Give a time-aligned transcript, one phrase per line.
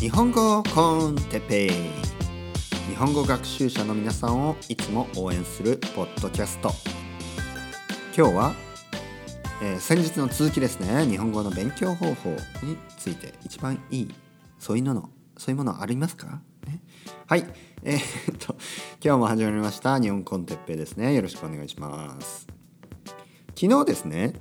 [0.00, 1.70] 日本語コンテペイ。
[2.88, 6.70] 日本語学習者の皆さんをいつも応援するポッドキャスト。
[8.16, 8.54] 今日は、
[9.62, 11.06] えー先日の続きですね。
[11.06, 12.30] 日本語の勉強方法
[12.62, 14.14] について一番いい
[14.58, 16.80] そういうののそういうものありますか、ね、
[17.26, 17.46] はい。
[17.84, 18.56] えーっと
[19.02, 20.00] 今日も始まりました。
[20.00, 21.14] 日本コンテッペイですね。
[21.14, 22.46] よろしくお願いします。
[23.54, 24.34] 昨日ですね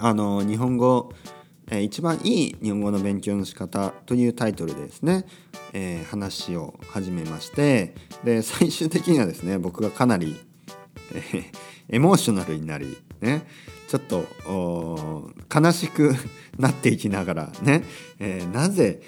[0.00, 1.12] あの日本語、
[1.74, 5.26] えー一番いい日本語の勉強の仕方というタイトルでですね、
[5.72, 10.36] えー話を始めましてで最終的にはですね僕がかなり、
[11.14, 11.44] えー
[11.90, 13.46] エモーショナルになりね
[13.88, 14.24] ちょっと
[15.54, 16.14] 悲しく
[16.58, 17.84] なっていきながらね、
[18.18, 19.02] えーなぜ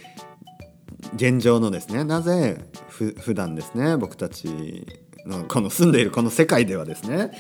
[1.15, 4.87] 現状のですねなぜふ普段ですね僕たち
[5.25, 7.31] のこの住んでいるこの世界ではですね、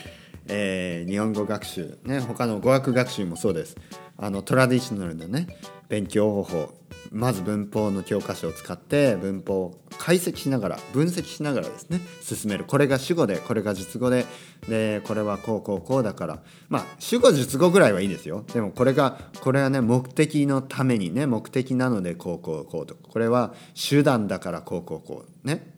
[0.46, 3.76] えー日本語学習ね他の語学学習もそうです。
[4.18, 5.46] あのトラディショナルなね
[5.88, 6.74] 勉強方法
[7.12, 12.64] まず文法の教科書を使って文法を解析しながら分析しながらですね進める。
[12.64, 14.26] これが主語でこれが述語で
[14.68, 16.42] でこれはこうこうこうだから。
[16.68, 18.44] まあ主語述語ぐらいはいいですよ。
[18.52, 25.46] でもこれがこれはね目的のためにね目的なのでこうこうこうとこれは手段だからこうこうこう。
[25.46, 25.74] ね。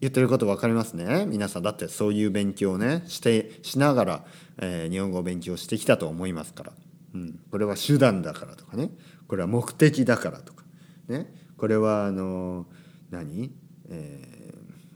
[0.00, 1.26] 言ってること分かりますね？
[1.26, 1.62] 皆さん。
[1.62, 4.24] だってそういう勉強をねしてしながら、
[4.58, 6.72] えー日本語を勉強してきたと思いますから、
[7.14, 8.90] うん、これは手段だからとかね。
[9.28, 10.64] これは目的だからとか。
[11.08, 11.32] ね。
[11.56, 12.66] これはあの
[13.10, 13.52] 何、
[13.88, 14.42] えー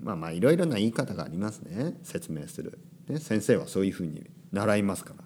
[0.07, 1.95] まあまあいろいろな言い方がありますね。
[2.05, 2.79] 説明する、
[3.09, 5.25] ね、先生はそういうふうに習いますから。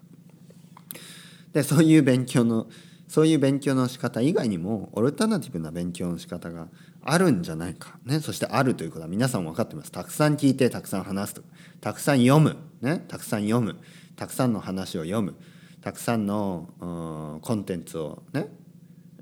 [1.53, 2.67] でそういう勉強の
[3.07, 6.69] そういう勉強の仕方以外にもオルタナティブな勉強の仕方が
[7.03, 9.91] あるんじゃないか、ね、そしてあるということは皆さん分かってます。
[9.91, 11.43] たくさん聞いてたくさん話すと。
[11.79, 13.77] たくさん読む、ね、たくさん読む。
[14.15, 15.35] たくさんの話を読む。
[15.81, 18.47] たくさんのコンテンツをね、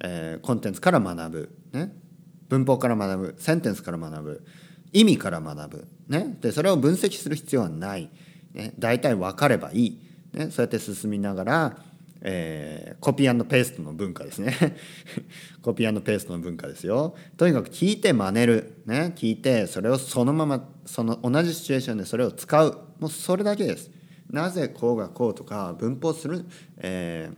[0.03, 1.93] えーコンテンツから学ぶ、ね、
[2.49, 4.45] 文法から学ぶセンテンスから学ぶ
[4.91, 8.09] 意味から学ぶ、ね、でそれを分析する必要はない、
[8.53, 10.01] ね、大体分かればいい、
[10.33, 11.77] ね、そうやって進みながら、
[12.21, 14.53] えーコピーペーストの文化ですね。
[15.63, 17.15] コピーペーストの文化ですよ。
[17.37, 22.77] とにかく聞いて真似る、ね、聞いてそれをそのままその同じシチュエーションでそれを使う。
[22.99, 23.89] もうそれだけです。
[24.29, 26.45] なぜこうがこうとか文法する、
[26.77, 27.37] えー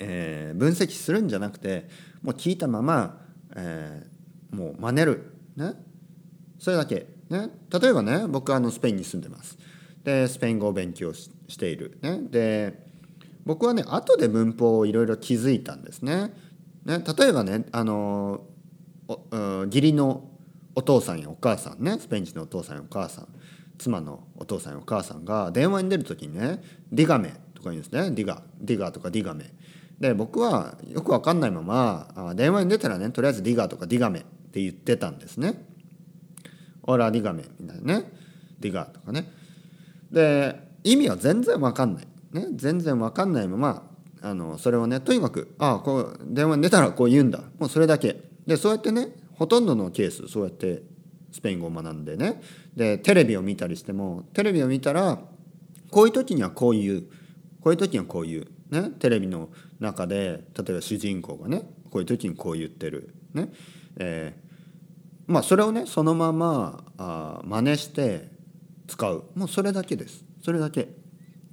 [0.00, 1.88] えー分析するんじゃなくて
[2.22, 3.20] もう聞いたまま、
[3.56, 4.14] えー
[4.56, 5.32] もう真似る。
[5.56, 5.72] ね？
[6.60, 9.58] それだけ、ね、例えばね僕はあのスペインに住んでます。
[10.04, 12.86] でスペイン語を勉強ししている、ね、で
[13.44, 16.32] 僕はね後で文法をいろいろ気づいたんですね。
[16.84, 17.02] ね？
[17.18, 18.46] 例えばねあの
[19.08, 20.30] お義理の
[20.76, 21.98] お父さんやお母さんね。
[21.98, 23.28] スペイン人のお父さんやお母さん。
[23.78, 26.62] 妻のお父さんお母さんが電話に出る時にね
[26.92, 29.52] 「ディガメ」とか言うんですね「ディガ」「ディガ」とか「ディガメ」
[30.00, 35.66] で僕はよく分かんないまま電話に出たらねとりあえず「ディガ」とか「ディガメ」って言ってたんですね。
[36.86, 38.12] オラディガメみたいなね。
[38.60, 39.30] ディガとかね。
[40.10, 47.40] で意味は全然わかんない、ね、全然わかんないままあのそれをねとにかくああこう電話に出たらこう言うんだ。
[47.58, 48.16] もうそれだけ。
[48.46, 50.82] でそうやってねほとんどのケースそうやって
[51.34, 52.40] スペイン語を学んでね。
[52.76, 55.18] でテレビを見たりしてもテレビを見たら
[55.90, 57.02] こういう時にはこういう
[57.60, 58.90] こういう時にはこういうね。
[59.00, 59.48] テレビの
[59.80, 63.48] 中で例えば主人公がねこういう時にこう言ってるね。
[63.98, 64.44] えー
[65.26, 68.28] まあそれをねそのままあ真似して
[68.86, 69.24] 使う。
[69.34, 70.24] もうそれだけです。
[70.40, 70.88] それだけ。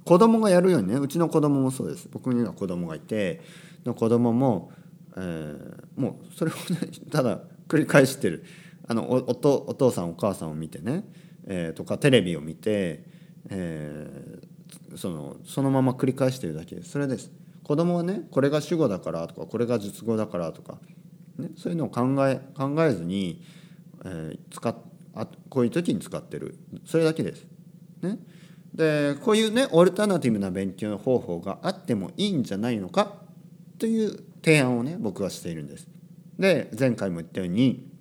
[0.04, 2.08] 子供がやるようにねうちの子供もそうです。
[2.08, 3.40] 僕には子供がいて
[3.84, 4.70] の子供も、
[5.16, 8.44] えーもうそれをねただ繰り返してる。
[8.92, 11.04] あのおおお父さんお母さんを見てね、
[11.46, 13.04] えーとかテレビを見て、
[13.48, 14.52] えー
[14.96, 17.30] そのそのまま繰り返してるだけですそれです
[17.62, 20.78] 子供はねこれが主語だからとかこれが述語だからとか、
[21.38, 23.42] ね、そういうのを考え考えずに、
[24.04, 24.74] えー使っ
[25.14, 27.46] あこういう時に使ってるそれだけです。
[28.02, 28.18] ね、
[28.74, 33.14] でこういうねオルタナティブな勉強の方法があってもいいんじゃないのか
[33.78, 35.86] という提案をね僕はしているんです。
[36.38, 37.91] で前回も言ったように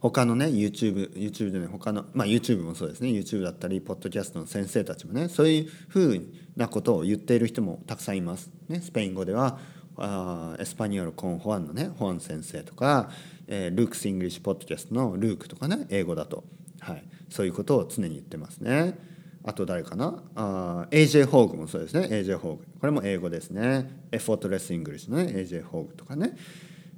[0.00, 3.08] 他のね YouTube, YouTube でね他のまあ YouTube もそうですね。
[3.08, 8.50] YouTube だったりポッドキャストの先生たちもねそういうふうなことを言っている人もたくさんいます。
[8.68, 9.58] ね、スペイン語では
[9.96, 13.10] あ Español con Juan のねホアン先生とか、
[13.48, 16.44] えー Luke's English Podcast のルークとかね英語だと、
[16.80, 18.96] はい、そういうことを常に言ってますね。
[19.44, 20.22] あと誰かな？
[20.34, 22.06] あー AJ ホーグもそうですね。
[22.08, 22.64] AJ Hoge。
[22.80, 23.90] これも英語ですね。
[24.12, 26.36] Effortless English のね AJ ホーグとかね。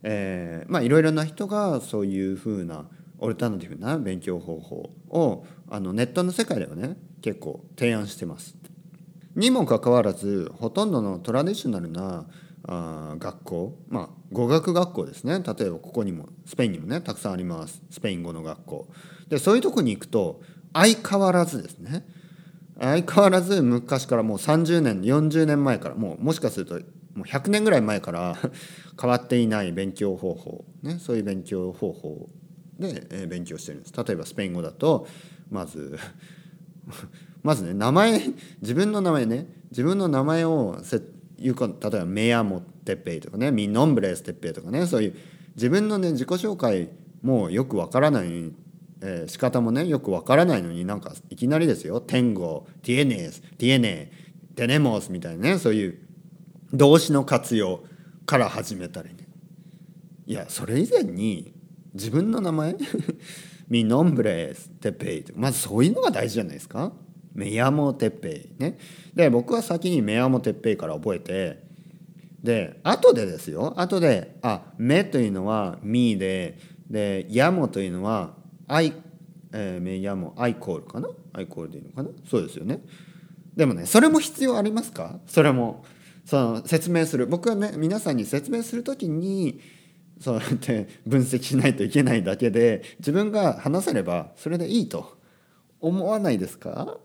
[0.02, 2.87] えーまあいろいろな人がそういうふうな
[3.19, 8.56] オルタナティブな勉強方法をあのネットの世界ではね結構提案してます。
[9.37, 12.26] にもかかわらずほとんどのトラディショナルな
[12.67, 15.43] あ学校まあ語学学校ですね。
[15.43, 17.82] 例えばここにもスペインにもねたくさんあります。
[17.91, 18.88] スペイン語の学校。
[19.29, 20.41] でそういうとこに行くと
[20.73, 22.06] 相変わらずですね。
[22.81, 26.81] 相変わらず昔からもう30年40年前からもうもしかすると
[27.14, 28.36] もう100年ぐらい前から
[29.00, 32.28] 変わっていない勉強方法、ね、そういう勉強方法
[32.78, 33.92] で、勉強してるんです。
[33.96, 35.06] 例えばスペイン語だと
[35.50, 35.98] まず
[37.42, 38.20] まずね名前
[38.60, 41.00] 自分の名前ね自分の名前をせ
[41.38, 45.14] 言うか例えば「メアモテッペイ」とかね「Mi nombre es テッペイ」とかねそういう
[45.56, 46.88] 自分のね自己紹介
[47.22, 48.52] もよくわからない
[49.02, 55.98] えー、仕方もねよくわからないのになんかいきなりですよ「Tengo」「Tienes」「Tiene」「Tenemos」みたいなねそういう
[56.72, 57.82] 動詞の活用
[58.26, 59.28] から始めたりね。
[60.26, 61.55] いやそれ以前に
[61.94, 62.76] 自分の名前？
[63.69, 66.93] Mi nombre es テッペイまずそういうのが大事じゃないですか。
[67.32, 68.78] メヤモテッペイね。
[69.14, 71.62] で僕は先にメヤモテッペイから覚えて
[72.43, 73.75] で後でですよ。
[73.76, 76.58] 後であメというのはミで
[76.88, 78.34] でヤモというのは
[78.67, 78.93] アイ、
[79.52, 81.08] えー、 me llamo I call かな？
[81.32, 82.11] I call でいいのかな？
[82.28, 82.81] そうですよね。
[83.55, 85.20] でもねそれも必要ありますか？
[85.26, 85.84] それも
[86.31, 87.27] その説明する。
[87.27, 89.61] 僕はね皆さんに説明する時に
[90.21, 95.19] そうやって 分析しないといけないだけで自分が話せればそれでいいと。
[95.81, 96.99] 思わないですか？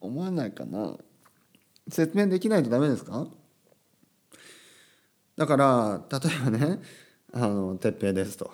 [0.00, 0.96] 思わないかな？
[1.88, 3.26] 説明できないとダメですか？
[5.36, 6.78] だから例えばね
[7.34, 8.50] 「あの哲平です」と。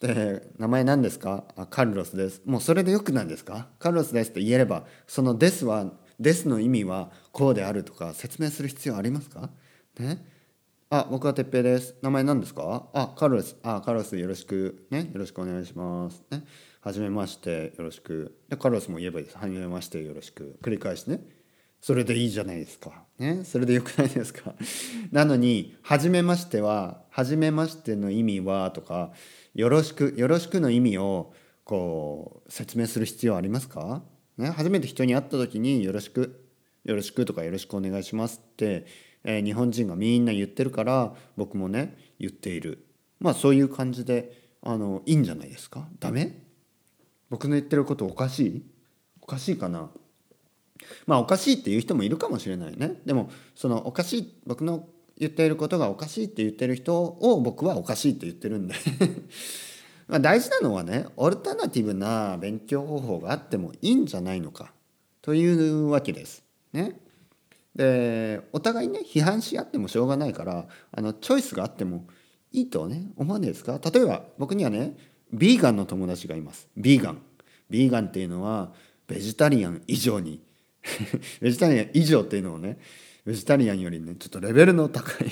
[0.00, 1.44] で名前何ですか？
[1.56, 2.40] あカルロスです。
[2.46, 3.68] もうそれでよくなんですか？
[3.78, 9.50] カルロスですって言えればその「です」は「です」の意味はこうであるとか説明する必要ありますか？
[9.98, 10.24] ね？
[10.90, 11.94] あ僕は哲平です。
[12.02, 12.88] 名前何ですか？
[12.92, 13.56] あカルロス。
[13.62, 14.86] あカルロスよろしく。
[14.90, 15.10] ね？
[15.12, 16.22] よろしくお願いします。
[16.30, 16.44] ね？
[16.80, 18.36] はじめましてよろしく。
[18.48, 19.38] でカルロスも言えばいいです。
[19.38, 20.58] はじめましてよろしく。
[20.62, 21.20] 繰り返しね。
[21.80, 23.04] それでいいじゃないですか。
[23.18, 24.54] ね、それでよくないですか？
[25.12, 29.12] なのに「はじめましては」は「じめまして」の意味はとか
[29.54, 31.32] よろしくよろしくの意味を
[31.64, 34.02] こう説明する必要ありますか、
[34.40, 36.44] ね、初めて人に会った時によろしく
[36.84, 38.86] よろしくとかよろしくお願いしますって、
[39.22, 42.86] えー、日本人がみんな言ってるから僕もね言っている。
[43.20, 45.86] まあそういう感じであのいいんじゃないですか？
[46.00, 46.42] ダメ？
[47.28, 48.62] 僕の言ってることおかしい？
[49.20, 49.90] おかしいかな？
[51.06, 52.94] まあおかしいっていう人もいるかもしれないね。
[53.04, 54.88] でもそのおかしい僕の
[55.18, 58.74] 言っていることがおかしいって言ってる人を僕はおかしいって言ってるんで。
[60.10, 64.72] まあ大事なのはねオルタナティブな勉強方法があってもいいんじゃないのか
[65.22, 66.42] というわけです。
[66.72, 66.98] ね。
[67.74, 72.06] でお互いね批判し合ってもしょうがないからあのチョイスがあっても
[72.50, 73.80] いいとね思わないですか？
[73.92, 74.96] 例えば僕にはね
[75.32, 76.68] ビーガンの友達がいます。
[76.76, 77.22] ビーガン。
[77.70, 78.72] ビーガンっていうのは
[79.06, 80.42] ベジタリアン以上に
[81.40, 82.78] ベジタリアン以上っていうのをね
[83.24, 85.28] ベジタリアンよりねちょっとレベルの高い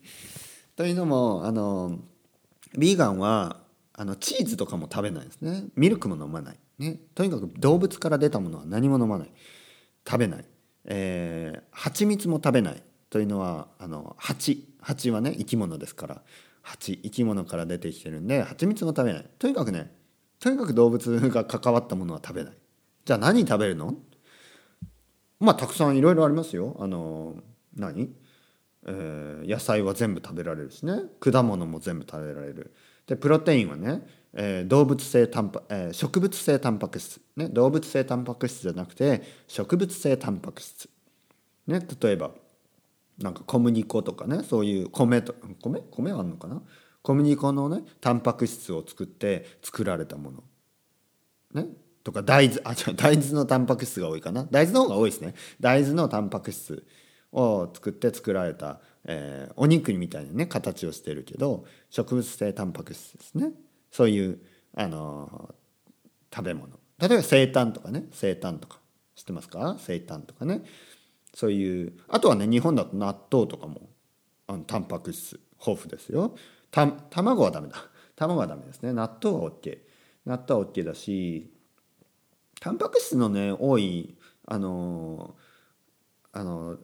[0.74, 1.98] というのもあの
[2.78, 3.60] ビーガンは
[3.96, 5.64] あのチーズとかも食べないですね。
[5.74, 9.32] ミルクも飲まない、ね、とにかく動物から出たものは何も飲まない。
[10.06, 10.44] 食べない、
[10.84, 12.82] えー、蜂蜜も食べない。
[13.08, 14.68] というのはあの蜂。
[14.80, 16.22] 蜂はね生き物ですから。
[16.62, 19.26] 蜂生き物から出てきてるんで蜂蜜も食べない。
[19.38, 19.92] とにかくね
[20.40, 22.52] とにかく動物が関わったものは食べない。
[23.04, 23.94] じゃあ何食べるの？
[25.38, 26.76] まあたくさんいろいろありますよ。
[26.80, 27.36] あの
[27.76, 28.12] 何、
[28.86, 31.02] えー、野菜は全部食べられるしね。
[31.20, 32.74] 果物も全部食べられる。
[33.06, 40.88] でプロテインはね、えー、動物性タンパ、えー、植物性タンパク質、ね、動物性タンパク質じゃなくて植物性タンパク質。
[41.66, 42.30] ね、例えば
[43.18, 45.80] なんか小麦粉とかねそういう米と米？
[45.90, 46.62] 米あんのかな？
[47.02, 50.44] 小麦粉のねタンパク質を作って作られたもの。
[51.54, 51.68] ね
[52.04, 54.46] とか大豆あ違う大豆のタンパク質が多いかな？
[54.50, 55.34] 大豆の方が多いですね。
[55.60, 56.84] 大豆のタンパク質
[57.32, 63.52] を作って作られた、えー、お肉みたいなね形をしてるけど植物性タンパク質ですね。
[63.90, 64.40] そういう
[64.74, 66.78] あのー、食べ物。
[66.98, 68.06] 例えば生炭とかね。
[68.12, 68.80] 生炭とか。
[69.14, 69.76] 知ってますか？
[69.78, 70.62] 生炭とかね。
[71.32, 73.88] そういうあとはね日本だと納豆とかも
[74.46, 76.34] あのタンパク質豊富ですよ。
[76.70, 77.76] た卵はダメだ。
[78.16, 78.92] 卵はダメですね。
[78.92, 79.78] 納豆は OK
[80.24, 81.50] 納豆は OK だし
[82.60, 85.36] タンパク質のね多いあの
[86.32, 86.78] あの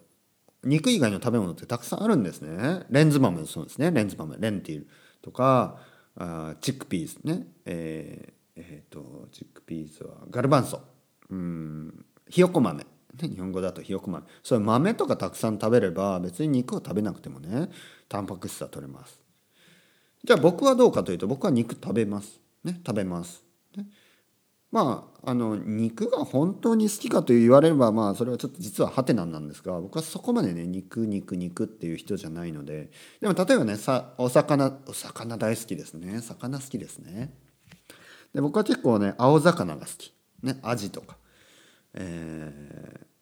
[0.64, 2.84] 肉以外の食べ物ってたくさんあるんですね。
[2.90, 3.90] レンズ豆そうですね。
[3.90, 4.88] レンズ豆レンティル
[5.20, 5.78] とか
[6.16, 7.46] あチックピースね。
[7.64, 10.80] えー、えー、とチックピースはガルバンソ。
[11.30, 12.04] うん。
[12.28, 12.84] ひよこ豆。
[12.84, 14.24] ね、日本語だとひよこ豆。
[14.42, 17.68] そういう豆とかたくさん食べれば別に肉を食べなくてもね
[18.08, 19.20] タンパク質は取れます。
[20.24, 22.40] じゃあ僕はどうかというと僕は肉食べます。
[22.64, 23.41] ね食べます、
[24.72, 36.20] まああの肉が本当に好きかと言われればまあそれはちょっと実はハテナなんですが僕はそこまでね肉肉肉っていう人じゃないのででも例えばねさお魚お魚大好きですね。
[36.20, 37.34] 魚好きですね。
[38.34, 40.12] で僕は結構ね青魚が好き。
[40.42, 41.16] ねアジとか。
[41.94, 42.50] え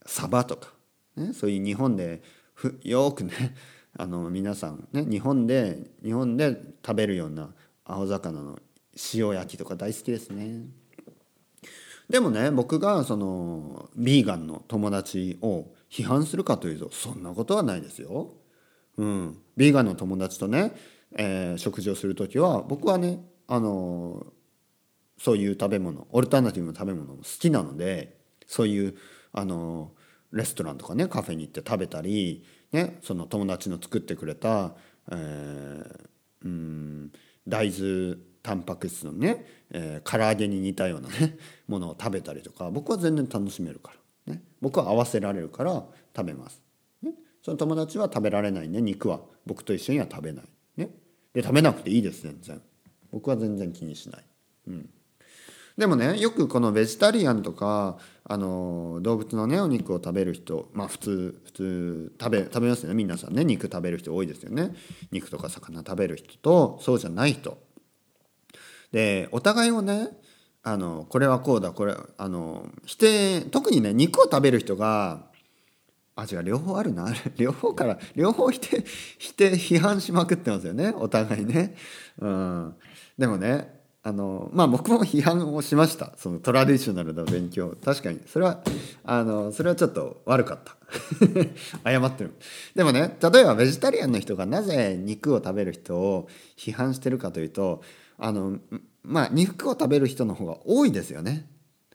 [0.06, 0.72] ー、サバとか、
[1.16, 2.22] ね、そういう日本で
[2.54, 3.32] ふよくね
[3.98, 7.52] あの皆さんね日本で日本で食べるような
[7.84, 8.60] 青魚の
[9.12, 10.79] 塩焼きとか大好きですね。
[12.10, 18.32] でもね僕がそのビーガンの友達を批判するかというとそんなことはないですよ。
[18.96, 20.72] うん、ビーガンの友達とね、
[21.16, 24.26] えー、食事をする時は僕はねあの
[25.18, 28.96] そういう食べ物オルタナティブの食べ物も好きなのでそういう
[29.32, 29.92] あの
[30.32, 34.74] レストランとかねカフェに行って食べたり、ね、その友達の作ってくれた、
[35.12, 36.08] えー、
[36.44, 37.12] うん
[37.46, 43.92] 大豆タンパク質のね、えー、唐揚げに似たようなね ものを食べたりとか僕は全然楽しめるか
[44.26, 45.84] ら、ね、僕は合わせられるから
[46.16, 46.62] 食べます、
[47.02, 48.80] ね、その友達は食べられないね。
[48.80, 50.44] 肉は僕と一緒には食べない、
[50.76, 50.90] ね、
[51.32, 52.60] で食べなくていいです全然。
[53.12, 54.24] 僕は全然気にしない、
[54.68, 54.90] うん、
[55.76, 62.94] でもねよくこのベジタリアンとかあの動物のねお肉を食べる人まあ普通普通食べ食べますよね。
[62.94, 64.74] 皆さんね肉食べる人多いですよね。
[65.10, 67.58] 肉とか魚食べる人とそうじゃない人。
[68.92, 70.08] でお互いをね
[70.62, 75.30] あのこれはこうだこれあの否定特にね肉を食べる人が
[76.16, 77.06] あ違う両方あるな。
[77.36, 78.84] 両方から両方否定
[79.18, 81.74] 否定批判しまくってますよねお互いね。
[82.18, 82.74] うん、
[83.16, 86.12] でもねあのまあ僕も批判をしました。
[86.16, 87.74] そのトラディショナルな勉強。
[87.82, 88.20] 確かに。
[88.26, 88.62] それは
[89.04, 90.76] あのそれはちょっと悪かった。
[91.90, 92.34] 謝ってる。
[92.74, 97.82] でもね例えばベジタリアンの人がなぜ肉を食べる人を批判してるかというと
[98.20, 98.58] あの
[99.02, 101.46] まあ肉を食べる人の方が多いですよね。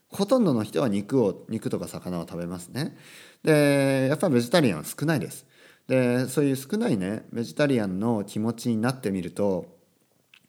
[0.09, 2.97] ほとんどの人は肉を肉とか魚を食べますね。
[3.43, 5.45] でやっぱりベジタリアンは少ないです。
[5.87, 9.77] でそういう少ないねベジタリアンの気持ちになってみると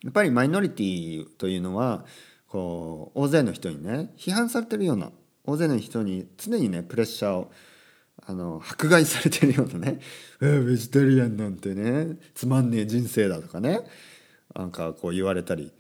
[0.02, 2.06] やっぱりマイノリティというのは
[2.48, 5.10] こう大勢の人にね批判されてるような
[5.44, 7.52] 大勢の人に常にねプレッシャーを
[8.24, 10.00] あの迫害されてるようなね
[10.40, 13.80] 「えベジタリアンなんてねつまんねえ人生だ」とかね。
[14.56, 15.72] なんかこう言われたり、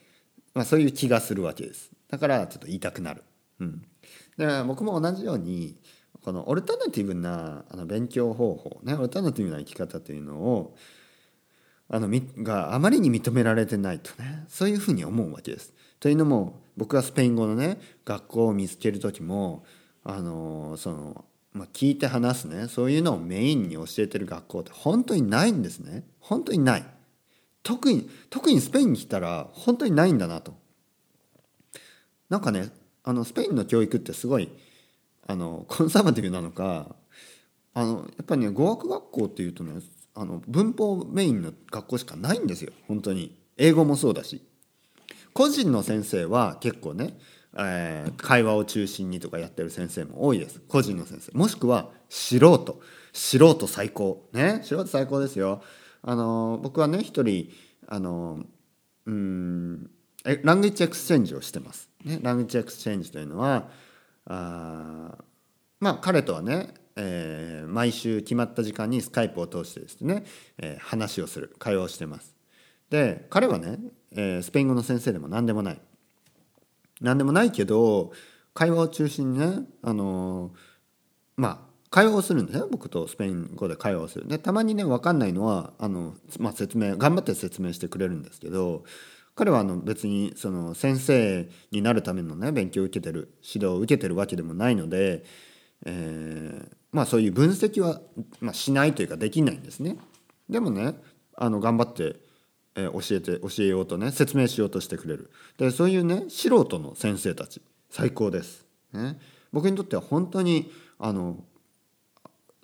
[0.54, 3.24] まあ、そういう気がするわけですだからちょっと言いたくなる。
[3.58, 3.82] うん、
[4.36, 5.80] で僕も同じように
[6.22, 10.76] このオルタナティブなあの勉強方法ねオルタナティブな生き方というのを
[11.88, 12.08] あの
[12.42, 15.72] があまりに認められてないとねそういうふうに思うわけです。
[15.98, 19.64] というのも僕はスペイン語のね学校を見つける時も
[20.04, 26.84] あのその、まあ、聞いて話すねそういうのをメインに教えてる学校って本当にないんですね本当にない。
[27.66, 30.54] 特に特にスペインに来たら本当にないんだなと。
[32.30, 32.68] なんかね
[33.02, 34.50] あのスペインの教育ってすごい
[35.26, 36.94] あのコンサバティブなのか
[37.74, 39.80] あのやっぱりね語学学校っていうとね
[40.14, 42.72] あの文法メインの学校しかないんですよ。
[42.86, 43.36] 本当に。
[43.56, 44.42] 英語もそうだし。
[45.32, 47.18] 個人の先生は結構ね、
[47.58, 50.60] えー、会話を中心にとかやってる先生も多いです。
[50.68, 51.32] 個人の先生。
[51.36, 52.80] もしくは素人。
[53.12, 54.28] 素人最高。
[54.32, 54.60] ね。
[54.62, 55.62] 素人最高ですよ。
[56.02, 57.50] あの僕はね一人
[57.88, 58.40] あの
[59.06, 59.90] うん
[60.42, 63.68] language exchange をしてます、ね、 language exchange というのは
[64.26, 65.18] あ
[65.78, 70.24] まあ彼とはねえー、毎週決まった時間にスカイプを通してですね、
[70.58, 72.34] えー、話をする会話をしてます。
[72.88, 73.78] で彼はね、
[74.12, 75.80] えー、スペイン語の先生でも何でもない。
[77.02, 78.12] 何でもないけど
[78.54, 80.52] 会話を中心にねあの
[81.36, 88.84] まあ会話をするんですね僕とスペイン語で会話をするでたまにね分かんないのはあの、まあ、説明頑張って説明してくれるんですけど
[89.36, 95.24] 彼はあの別にその先生になるためのね勉強を受けてる指導を受けてるわけでもないので、
[95.84, 98.00] えー、まあそういう分析は、
[98.40, 99.98] まあ、しないというかできないんですね。
[100.48, 100.94] でもね
[101.36, 102.16] あの頑張って、
[102.76, 108.64] え、教えて教えようとね説明しようとしてくれるでそういうね素人の先生たち最高です。
[108.94, 109.18] ね、
[109.52, 111.44] 僕にとっては本当にあの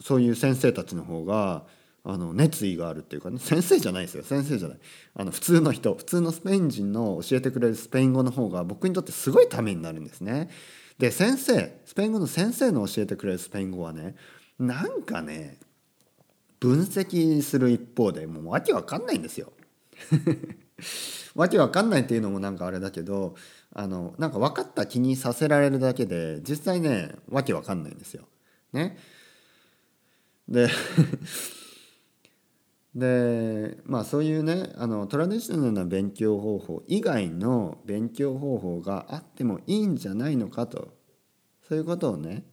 [0.03, 1.65] そういう先生たちの方が
[2.05, 4.79] あの熱意があるっていうかね先生じゃないですよ先生じゃない
[5.15, 10.51] あの普通の人普通のスペイン人の教えてくれるスペイン語の方が僕にとってすごいためになるんですね。
[10.99, 14.17] で先生スペイン語の先生の教えてくれるスペイン語はね
[14.59, 15.59] なんかね
[16.59, 19.53] 分析する一方でもうわけわかんないんですよ。
[21.35, 23.37] わけわかんないっていうのもなんかあれだけど
[23.73, 28.27] あのなんか分かった気にさせられるだけで実際ねわけわかんないんですよ。
[28.73, 28.97] ね。
[30.53, 30.69] で
[32.95, 40.93] でまあそういうねあのトラディショナルな勉強方法以外の勉強方法があってもいいんじゃないのかと
[41.67, 42.45] そういうことをね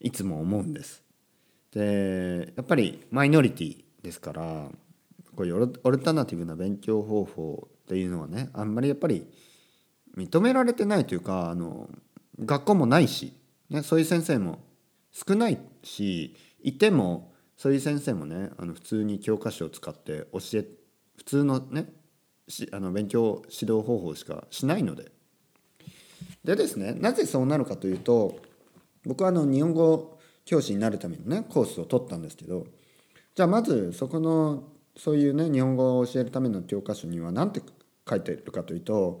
[0.00, 1.04] いつも思うんです。
[1.70, 4.68] でやっぱりマイノリティですから
[5.36, 9.28] こういうオルタナティブな勉強方法っていうのはねあんまりやっぱり
[10.16, 11.88] 認められてないというかあの
[12.40, 13.32] 学校もないし、
[13.70, 14.58] ね、そういう先生も
[15.12, 20.66] 少ないしいてもそういう先生もねあの普通に教科書を使って教え
[21.16, 21.86] 普通のね
[22.72, 25.12] あの勉強指導方法しかしないので。
[26.44, 28.38] でですねなぜそうなるかというと
[29.04, 32.66] 僕はあの日本語教師になるためのねコースを取ったんですけど
[33.34, 34.64] じゃあまずそこの
[34.96, 37.60] そういうね日本語を教えるための教科書には何て
[38.08, 39.20] 書いてるかというと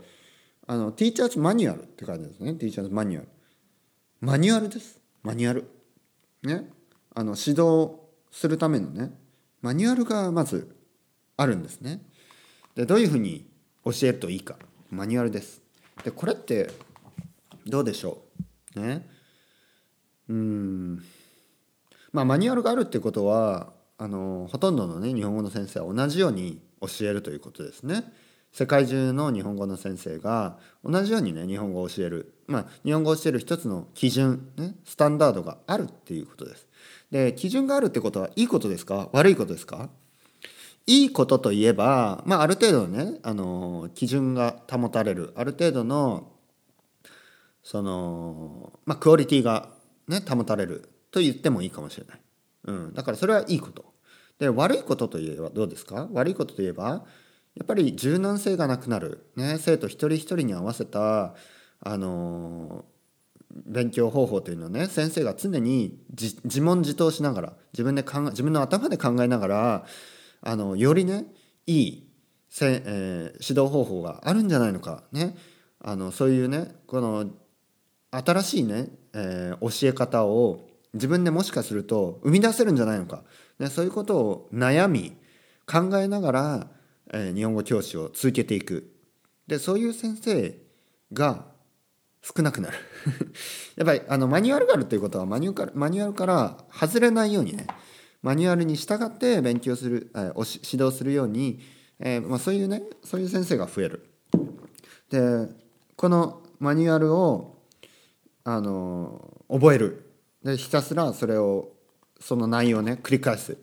[0.66, 3.28] あの teacher's manual って書いてあるんですね teacher's manual
[4.20, 4.98] マニュアルです。
[5.22, 5.70] マニュアル。
[6.42, 6.68] ね。
[7.18, 7.96] あの指導
[8.30, 9.10] するためのね
[9.60, 10.76] マニュアルがまず
[11.36, 12.00] あるんですね。
[12.76, 13.44] でどういうふうに
[13.84, 14.54] 教えるといいか
[14.88, 15.60] マニュアルです。
[16.04, 16.70] でこれって
[17.66, 18.22] どうでしょ
[18.76, 19.04] うね
[20.28, 21.02] うん
[22.12, 28.04] まあマニュアルがあるってことはあのほとんどのね日本語の先生は同じように教えるということですね。
[28.52, 36.67] 世界中の日本語の先生が同じようにね日本語を教えるまあ日本語を教える一つの基準、ね、スタンダードがあるっていうことです。
[37.10, 39.08] で基準があるってことはいいことですか？
[39.12, 39.90] 悪いことですか？
[40.86, 45.32] いいことといえば、まあ、ある程度ねあの基準が保たれる。
[45.36, 46.32] ある程度の
[47.62, 49.70] その、まあ、クオリティが、
[50.06, 50.90] ね、保たれる。
[51.10, 52.20] と言ってもいいかもしれない、
[52.64, 53.94] うん、だからそれはいいこと。
[54.38, 56.06] で悪いことといえばどうですか？
[56.12, 57.06] 悪いことといえば
[57.54, 61.34] やっぱり柔軟性がなくなる、ね、生徒一人一人に合わせた
[61.80, 62.84] あの
[63.50, 69.86] 勉強方法というのはね先生が常に自問自答しながら自分で考え自分の頭で考えながら
[70.42, 71.26] あのよりね
[71.66, 72.08] いい
[72.48, 75.36] せ、えー、指導方法があるんじゃないのかね。
[75.80, 77.30] あのそういうねこの
[78.10, 83.22] 新しいね、えー、教え方を自分でもしかすると生み出せるんじゃないのか、
[83.58, 85.16] ね、そういうことを悩み
[85.66, 86.66] 考えながら、
[87.12, 88.92] えー、日本語教師を続けていく。
[89.46, 90.58] でそういう先生
[91.12, 91.46] が
[92.36, 92.76] 少なくなる。
[93.76, 97.66] やっぱりあのマニュアルがあるということはマニュマニュアルから外れないようにね
[98.22, 101.60] マニュアルに従って勉強する、えー、指導するように、
[101.98, 104.06] えーまあ、そういうねそういう先生が増える。
[105.10, 105.48] で
[105.96, 107.62] このマニュアルを
[108.44, 110.04] あの覚える。
[110.44, 111.72] でひたすらそれを
[112.20, 113.58] その内容をね繰り返す、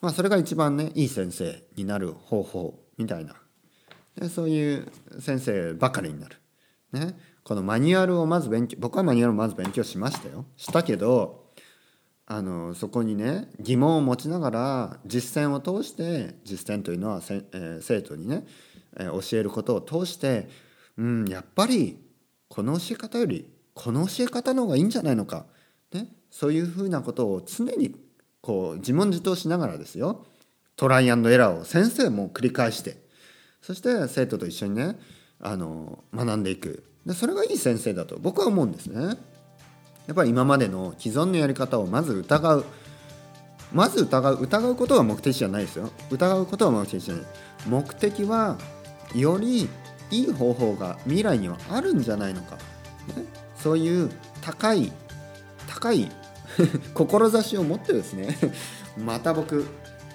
[0.00, 3.34] まあ、それが一番ねいい先生になる方法みたいな。
[4.16, 4.88] でそういう
[5.18, 6.36] 先生ばかりになる。
[6.92, 7.16] ね、
[7.50, 10.44] このマニュアルをまず勉強僕はマニュアルをまず勉強しましたよ。
[10.56, 11.46] したけど
[12.24, 18.46] あのそこにね疑問を持ちながら実践を通して実践というのはせ、えー、生徒にね、
[18.96, 20.48] えー、教えることを通して
[20.96, 21.98] うんやっぱり
[22.46, 25.46] この教え方よりこの教え方の方がいいんじゃないのか、
[25.92, 27.96] ね、そういうふうなことを常に
[28.42, 30.24] こう自問自答しながらですよ。
[30.76, 33.02] トライアンドエラーを先生も繰り返して
[33.60, 35.00] そして生徒と一緒にね
[35.40, 36.84] あの学んでいく。
[37.06, 39.16] でそれがいい先生だと僕は思うんですね。
[40.06, 42.64] やっぱり今までの既存のやり方をまず疑う。
[43.72, 45.90] まず疑う疑うことが目的じゃないですよ。
[46.10, 47.24] 疑うことは目的じゃない。
[47.68, 48.58] 目的は
[49.14, 49.68] より
[50.10, 52.62] いい方法が未来にはあるんじゃないのか、ね、
[53.56, 54.10] そういう
[54.40, 54.92] 高い
[55.68, 56.10] 高い
[56.94, 58.36] 志を持ってですね。
[58.98, 59.66] また僕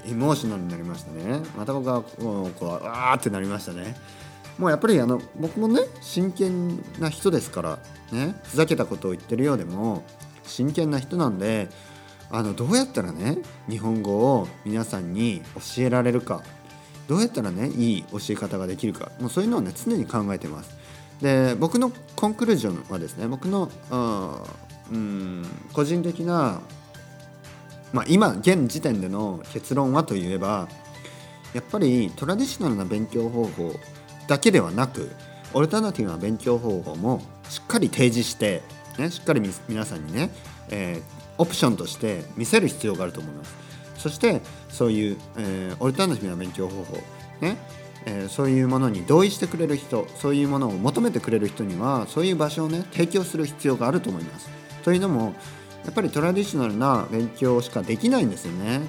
[0.05, 1.41] エモーショナルになりましたね。
[1.57, 3.95] また僕はこうこうわーってなりましたね。
[4.57, 7.79] もうやっぱりあの僕もね真剣な人ですから
[8.11, 10.03] ねふざけたことを言ってるようでも
[10.43, 11.69] 真剣な人なんで
[12.31, 13.37] あのどうやったらね
[13.69, 16.43] 日本語を皆さんに教えられるか
[17.07, 20.75] どうやったらねいい教え方ができるかもうそういうのをね常に考えてます。
[21.21, 23.69] で僕のコンクルージョンはですね僕の
[24.91, 26.59] うん個人的な、
[27.93, 30.67] まあ、今現時点での結論はといえば
[31.53, 33.73] やっぱりトラディショナルな勉強方法
[34.27, 35.11] だけではなく
[35.53, 38.61] オルタナティブな勉強方法もしっかり提示して、
[38.97, 40.29] ね、しっかり皆さんにね、
[40.69, 41.01] えー、
[41.37, 43.55] オプションとして見せる必要があると思います。
[43.97, 46.97] そしてそういう、えー、オルタナティブな勉強方法、
[47.41, 47.57] ね
[48.05, 54.49] えー、そういうものに同意してくれる人そういうものを求めてくれる人にはそういう場所をね提供する必要があると思います。
[54.83, 55.33] というのも
[55.85, 58.81] やっぱりトラディショナルな勉強しかできないんですよね。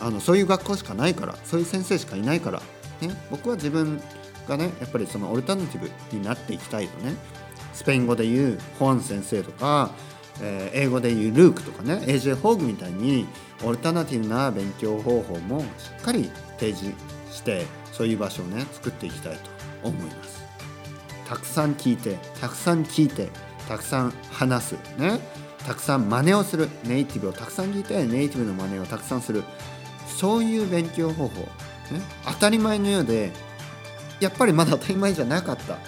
[0.00, 2.62] あのそういう学校しかないからそういう先生しかいないから、
[3.00, 4.00] ね、僕は自分
[4.48, 7.14] がねやっぱりそのオルタナティブになっていきたいとね。
[7.72, 9.90] スペイン語で言うホアン先生とか、
[10.42, 11.94] えー、英語で言うルークとかね。
[12.06, 13.26] AJ ホーグみたいに
[13.62, 15.64] オルタナティブな勉強方法もし
[15.98, 16.94] っかり提示
[17.30, 20.40] してそういう場所をね作っていきたいと思います。
[21.26, 23.28] たくさん聞いてたくさん聞いて
[23.68, 25.20] たくさん話すね
[25.64, 29.44] たくさん真似をするネイティブをたくさん聞いてネイティブの真似をたくさんする。
[30.06, 31.48] そういう勉強方法、ね、
[32.26, 33.30] 当たり前のようで
[34.20, 35.80] やっぱりまだ当たり前じゃなかった、ね、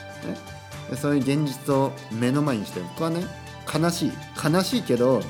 [0.97, 3.25] そういう現実を目の前にして僕はね
[3.73, 5.23] 悲しい悲しいけど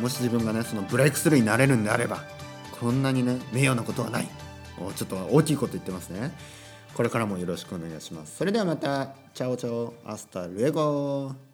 [0.00, 2.24] もし自分がねそのブレイクスルーになれるんであれば
[2.80, 4.28] こんなにね名誉なことはない。
[4.96, 6.32] ちょっと大きいこと言ってますね。
[6.94, 8.38] これからもよろしくお願いします。
[8.38, 9.08] それではまた。
[9.34, 9.94] ciao ciao。
[10.06, 11.49] hasta luego